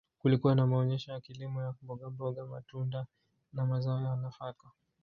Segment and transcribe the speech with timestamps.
[0.19, 3.05] kulikuwa na maonesho ya kilimo cha mbogamboga matunda
[3.53, 4.71] na mazao ya nafaka